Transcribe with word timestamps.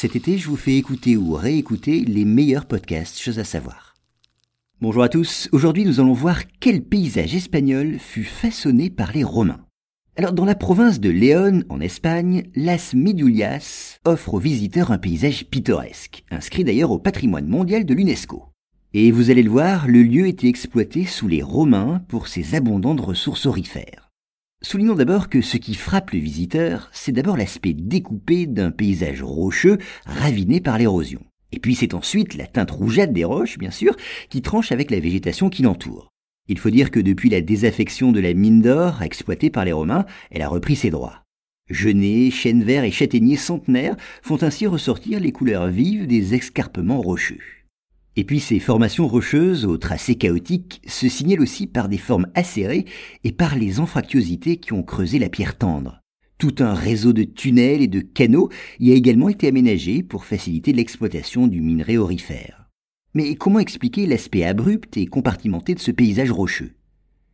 cet 0.00 0.16
été, 0.16 0.38
je 0.38 0.48
vous 0.48 0.56
fais 0.56 0.78
écouter 0.78 1.18
ou 1.18 1.34
réécouter 1.34 2.00
les 2.06 2.24
meilleurs 2.24 2.64
podcasts, 2.64 3.18
chose 3.18 3.38
à 3.38 3.44
savoir. 3.44 3.96
Bonjour 4.80 5.02
à 5.02 5.10
tous, 5.10 5.50
aujourd'hui 5.52 5.84
nous 5.84 6.00
allons 6.00 6.14
voir 6.14 6.44
quel 6.58 6.82
paysage 6.82 7.34
espagnol 7.34 7.98
fut 7.98 8.24
façonné 8.24 8.88
par 8.88 9.12
les 9.12 9.24
Romains. 9.24 9.60
Alors 10.16 10.32
dans 10.32 10.46
la 10.46 10.54
province 10.54 11.00
de 11.00 11.10
Léon, 11.10 11.64
en 11.68 11.82
Espagne, 11.82 12.44
Las 12.56 12.94
Midullas 12.94 13.98
offre 14.06 14.32
aux 14.32 14.38
visiteurs 14.38 14.90
un 14.90 14.96
paysage 14.96 15.44
pittoresque, 15.44 16.24
inscrit 16.30 16.64
d'ailleurs 16.64 16.92
au 16.92 16.98
patrimoine 16.98 17.46
mondial 17.46 17.84
de 17.84 17.92
l'UNESCO. 17.92 18.44
Et 18.94 19.10
vous 19.10 19.30
allez 19.30 19.42
le 19.42 19.50
voir, 19.50 19.86
le 19.86 20.02
lieu 20.02 20.28
était 20.28 20.48
exploité 20.48 21.04
sous 21.04 21.28
les 21.28 21.42
Romains 21.42 22.02
pour 22.08 22.28
ses 22.28 22.54
abondantes 22.54 23.02
ressources 23.02 23.44
aurifères. 23.44 24.09
Soulignons 24.62 24.94
d'abord 24.94 25.30
que 25.30 25.40
ce 25.40 25.56
qui 25.56 25.74
frappe 25.74 26.10
le 26.10 26.18
visiteur, 26.18 26.90
c'est 26.92 27.12
d'abord 27.12 27.38
l'aspect 27.38 27.72
découpé 27.72 28.46
d'un 28.46 28.70
paysage 28.70 29.22
rocheux 29.22 29.78
raviné 30.04 30.60
par 30.60 30.76
l'érosion. 30.76 31.24
Et 31.50 31.58
puis 31.58 31.74
c'est 31.74 31.94
ensuite 31.94 32.34
la 32.34 32.46
teinte 32.46 32.70
rougeâtre 32.70 33.14
des 33.14 33.24
roches, 33.24 33.56
bien 33.56 33.70
sûr, 33.70 33.96
qui 34.28 34.42
tranche 34.42 34.70
avec 34.70 34.90
la 34.90 35.00
végétation 35.00 35.48
qui 35.48 35.62
l'entoure. 35.62 36.10
Il 36.46 36.58
faut 36.58 36.68
dire 36.68 36.90
que 36.90 37.00
depuis 37.00 37.30
la 37.30 37.40
désaffection 37.40 38.12
de 38.12 38.20
la 38.20 38.34
mine 38.34 38.60
d'or 38.60 39.02
exploitée 39.02 39.48
par 39.48 39.64
les 39.64 39.72
Romains, 39.72 40.04
elle 40.30 40.42
a 40.42 40.48
repris 40.48 40.76
ses 40.76 40.90
droits. 40.90 41.22
Genêts, 41.70 42.30
chênes 42.30 42.64
verts 42.64 42.84
et 42.84 42.90
châtaigniers 42.90 43.36
centenaires 43.36 43.96
font 44.20 44.42
ainsi 44.42 44.66
ressortir 44.66 45.20
les 45.20 45.32
couleurs 45.32 45.68
vives 45.68 46.06
des 46.06 46.34
escarpements 46.34 47.00
rocheux. 47.00 47.40
Et 48.20 48.24
puis 48.24 48.38
ces 48.38 48.58
formations 48.58 49.08
rocheuses 49.08 49.64
au 49.64 49.78
tracé 49.78 50.14
chaotique 50.14 50.82
se 50.86 51.08
signalent 51.08 51.40
aussi 51.40 51.66
par 51.66 51.88
des 51.88 51.96
formes 51.96 52.26
acérées 52.34 52.84
et 53.24 53.32
par 53.32 53.56
les 53.56 53.80
anfractuosités 53.80 54.58
qui 54.58 54.74
ont 54.74 54.82
creusé 54.82 55.18
la 55.18 55.30
pierre 55.30 55.56
tendre. 55.56 56.02
Tout 56.36 56.56
un 56.58 56.74
réseau 56.74 57.14
de 57.14 57.22
tunnels 57.22 57.80
et 57.80 57.88
de 57.88 58.00
canaux 58.00 58.50
y 58.78 58.92
a 58.92 58.94
également 58.94 59.30
été 59.30 59.48
aménagé 59.48 60.02
pour 60.02 60.26
faciliter 60.26 60.74
l'exploitation 60.74 61.46
du 61.46 61.62
minerai 61.62 61.96
aurifère. 61.96 62.68
Mais 63.14 63.36
comment 63.36 63.58
expliquer 63.58 64.04
l'aspect 64.04 64.44
abrupt 64.44 64.98
et 64.98 65.06
compartimenté 65.06 65.74
de 65.74 65.80
ce 65.80 65.90
paysage 65.90 66.30
rocheux? 66.30 66.72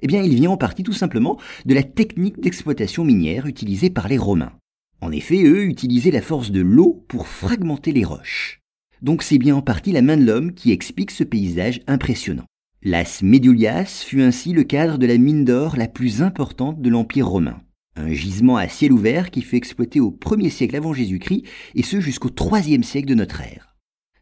Eh 0.00 0.06
bien, 0.06 0.22
il 0.22 0.34
vient 0.34 0.52
en 0.52 0.56
partie 0.56 0.82
tout 0.82 0.94
simplement 0.94 1.38
de 1.66 1.74
la 1.74 1.82
technique 1.82 2.40
d'exploitation 2.40 3.04
minière 3.04 3.44
utilisée 3.44 3.90
par 3.90 4.08
les 4.08 4.16
Romains. 4.16 4.56
En 5.02 5.12
effet, 5.12 5.42
eux 5.44 5.64
utilisaient 5.64 6.10
la 6.10 6.22
force 6.22 6.50
de 6.50 6.62
l'eau 6.62 7.04
pour 7.06 7.28
fragmenter 7.28 7.92
les 7.92 8.04
roches. 8.04 8.59
Donc 9.02 9.22
c'est 9.22 9.38
bien 9.38 9.56
en 9.56 9.62
partie 9.62 9.92
la 9.92 10.02
main 10.02 10.16
de 10.16 10.24
l'homme 10.24 10.52
qui 10.52 10.72
explique 10.72 11.10
ce 11.10 11.24
paysage 11.24 11.80
impressionnant. 11.86 12.44
Las 12.82 13.22
Medulias 13.22 14.02
fut 14.06 14.22
ainsi 14.22 14.52
le 14.52 14.64
cadre 14.64 14.98
de 14.98 15.06
la 15.06 15.18
mine 15.18 15.44
d'or 15.44 15.76
la 15.76 15.88
plus 15.88 16.22
importante 16.22 16.80
de 16.80 16.90
l'Empire 16.90 17.26
romain. 17.26 17.60
Un 17.96 18.12
gisement 18.12 18.56
à 18.56 18.68
ciel 18.68 18.92
ouvert 18.92 19.30
qui 19.30 19.42
fut 19.42 19.56
exploité 19.56 20.00
au 20.00 20.10
1er 20.10 20.50
siècle 20.50 20.76
avant 20.76 20.92
Jésus-Christ 20.92 21.44
et 21.74 21.82
ce 21.82 22.00
jusqu'au 22.00 22.28
3e 22.28 22.82
siècle 22.82 23.08
de 23.08 23.14
notre 23.14 23.40
ère. 23.40 23.76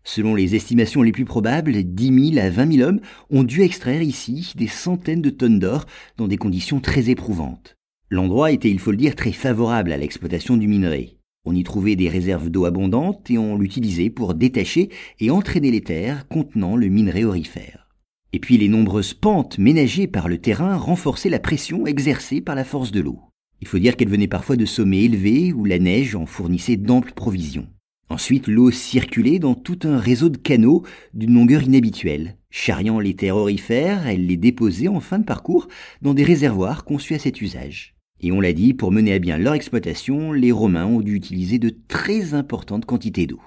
Selon 0.04 0.34
les 0.34 0.54
estimations 0.54 1.02
les 1.02 1.12
plus 1.12 1.24
probables, 1.24 1.82
10 1.82 2.32
000 2.34 2.46
à 2.46 2.48
20 2.48 2.72
000 2.72 2.88
hommes 2.88 3.00
ont 3.30 3.42
dû 3.42 3.62
extraire 3.62 4.02
ici 4.02 4.52
des 4.56 4.68
centaines 4.68 5.22
de 5.22 5.30
tonnes 5.30 5.58
d'or 5.58 5.86
dans 6.16 6.28
des 6.28 6.38
conditions 6.38 6.80
très 6.80 7.10
éprouvantes. 7.10 7.76
L'endroit 8.10 8.52
était, 8.52 8.70
il 8.70 8.78
faut 8.78 8.92
le 8.92 8.96
dire, 8.96 9.14
très 9.14 9.32
favorable 9.32 9.92
à 9.92 9.98
l'exploitation 9.98 10.56
du 10.56 10.66
minerai. 10.66 11.17
On 11.50 11.54
y 11.54 11.64
trouvait 11.64 11.96
des 11.96 12.10
réserves 12.10 12.50
d'eau 12.50 12.66
abondantes 12.66 13.30
et 13.30 13.38
on 13.38 13.56
l'utilisait 13.56 14.10
pour 14.10 14.34
détacher 14.34 14.90
et 15.18 15.30
entraîner 15.30 15.70
les 15.70 15.80
terres 15.80 16.28
contenant 16.28 16.76
le 16.76 16.88
minerai 16.88 17.24
aurifère. 17.24 17.88
Et 18.34 18.38
puis 18.38 18.58
les 18.58 18.68
nombreuses 18.68 19.14
pentes 19.14 19.56
ménagées 19.56 20.08
par 20.08 20.28
le 20.28 20.36
terrain 20.36 20.76
renforçaient 20.76 21.30
la 21.30 21.38
pression 21.38 21.86
exercée 21.86 22.42
par 22.42 22.54
la 22.54 22.64
force 22.64 22.92
de 22.92 23.00
l'eau. 23.00 23.20
Il 23.62 23.66
faut 23.66 23.78
dire 23.78 23.96
qu'elle 23.96 24.10
venait 24.10 24.28
parfois 24.28 24.56
de 24.56 24.66
sommets 24.66 25.04
élevés 25.04 25.54
où 25.54 25.64
la 25.64 25.78
neige 25.78 26.14
en 26.14 26.26
fournissait 26.26 26.76
d'amples 26.76 27.14
provisions. 27.14 27.66
Ensuite, 28.10 28.46
l'eau 28.46 28.70
circulait 28.70 29.38
dans 29.38 29.54
tout 29.54 29.78
un 29.84 29.96
réseau 29.96 30.28
de 30.28 30.36
canaux 30.36 30.82
d'une 31.14 31.32
longueur 31.32 31.62
inhabituelle. 31.62 32.36
Charriant 32.50 33.00
les 33.00 33.16
terres 33.16 33.36
aurifères, 33.38 34.06
elle 34.06 34.26
les 34.26 34.36
déposait 34.36 34.88
en 34.88 35.00
fin 35.00 35.18
de 35.18 35.24
parcours 35.24 35.66
dans 36.02 36.12
des 36.12 36.24
réservoirs 36.24 36.84
conçus 36.84 37.14
à 37.14 37.18
cet 37.18 37.40
usage. 37.40 37.94
Et 38.20 38.32
on 38.32 38.40
l'a 38.40 38.52
dit, 38.52 38.74
pour 38.74 38.90
mener 38.90 39.12
à 39.12 39.18
bien 39.18 39.38
leur 39.38 39.54
exploitation, 39.54 40.32
les 40.32 40.52
Romains 40.52 40.86
ont 40.86 41.00
dû 41.00 41.14
utiliser 41.14 41.58
de 41.58 41.72
très 41.88 42.34
importantes 42.34 42.84
quantités 42.84 43.26
d'eau. 43.26 43.40